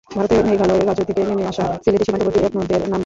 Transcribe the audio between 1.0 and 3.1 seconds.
থেকে নেমে আসা সিলেটের সীমান্তবর্তী এক নদের নাম ধলাই।